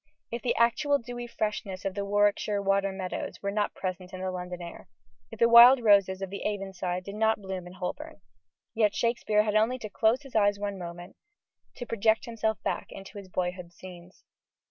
[0.31, 4.31] If the actual dewy freshness of the Warwickshire water meadows were not present in the
[4.31, 4.87] London air
[5.29, 8.19] if the wild roses of the Avon side did not bloom in Holborn
[8.73, 11.17] yet Shakespeare had only to close his eyes one moment,
[11.75, 14.23] to project himself back into his boyhood's scenes.